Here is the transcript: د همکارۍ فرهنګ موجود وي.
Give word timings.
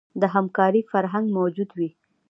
د 0.21 0.23
همکارۍ 0.35 0.81
فرهنګ 0.91 1.25
موجود 1.37 1.69
وي. 1.77 1.89